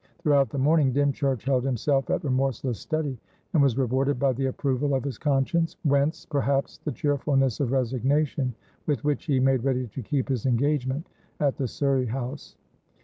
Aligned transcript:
Throughout 0.17 0.49
the 0.49 0.57
morning, 0.57 0.91
Dymchurch 0.93 1.43
held 1.43 1.63
himself 1.63 2.09
at 2.09 2.23
remorseless 2.23 2.79
study, 2.79 3.19
and 3.53 3.61
was 3.61 3.77
rewarded 3.77 4.17
by 4.17 4.33
the 4.33 4.47
approval 4.47 4.95
of 4.95 5.03
his 5.03 5.19
conscience; 5.19 5.75
whence, 5.83 6.25
perhaps, 6.25 6.79
the 6.79 6.91
cheerfulness 6.91 7.59
of 7.59 7.71
resignation 7.71 8.55
with 8.87 9.03
which 9.03 9.25
he 9.25 9.39
made 9.39 9.63
ready 9.63 9.85
to 9.85 10.01
keep 10.01 10.27
his 10.29 10.47
engagement 10.47 11.05
at 11.39 11.57
the 11.57 11.67
Surrey 11.67 12.07
house. 12.07 12.55